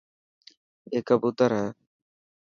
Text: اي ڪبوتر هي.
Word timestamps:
اي 0.91 0.99
ڪبوتر 1.07 1.49
هي. 1.59 1.67